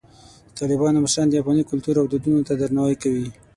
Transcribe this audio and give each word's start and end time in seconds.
د 0.47 0.51
طالبانو 0.59 1.03
مشران 1.05 1.27
د 1.29 1.33
افغاني 1.41 1.63
کلتور 1.71 1.95
او 1.99 2.09
دودونو 2.11 2.45
ته 2.47 2.53
درناوی 2.61 2.95
کوي. 3.03 3.27